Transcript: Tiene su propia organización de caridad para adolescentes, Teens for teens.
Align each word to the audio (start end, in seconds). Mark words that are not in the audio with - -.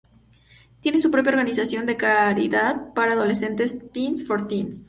Tiene 0.79 0.97
su 0.97 1.11
propia 1.11 1.29
organización 1.31 1.85
de 1.85 1.95
caridad 1.95 2.91
para 2.95 3.13
adolescentes, 3.13 3.91
Teens 3.91 4.25
for 4.25 4.47
teens. 4.47 4.79